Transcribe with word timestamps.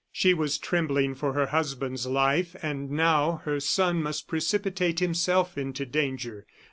She 0.11 0.33
was 0.33 0.57
trembling 0.57 1.13
for 1.13 1.33
her 1.33 1.45
husband's 1.45 2.07
life, 2.07 2.55
and 2.63 2.89
now 2.89 3.41
her 3.45 3.59
son 3.59 4.01
must 4.01 4.27
precipitate 4.27 4.99
himself 4.99 5.59
into 5.59 5.85
danger. 5.85 6.47